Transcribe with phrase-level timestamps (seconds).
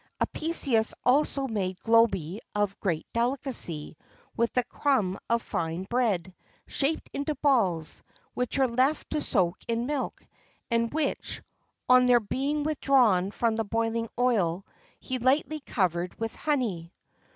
[0.01, 3.95] [XXIV 26] Apicius also made globi of great delicacy
[4.35, 6.33] with the crumb of fine bread,
[6.65, 8.01] shaped into balls,
[8.33, 10.25] which were left to soak in milk,
[10.71, 11.43] and which,
[11.87, 14.65] on their being withdrawn from the boiling oil,
[14.99, 16.91] he lightly covered with honey.